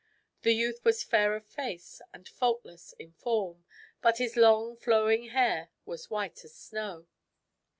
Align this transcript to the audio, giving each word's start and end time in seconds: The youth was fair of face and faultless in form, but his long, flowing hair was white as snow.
The 0.41 0.53
youth 0.53 0.83
was 0.83 1.03
fair 1.03 1.35
of 1.35 1.45
face 1.45 2.01
and 2.11 2.27
faultless 2.27 2.93
in 2.97 3.13
form, 3.13 3.65
but 4.01 4.17
his 4.17 4.35
long, 4.35 4.75
flowing 4.75 5.25
hair 5.25 5.69
was 5.85 6.09
white 6.09 6.43
as 6.43 6.55
snow. 6.55 7.05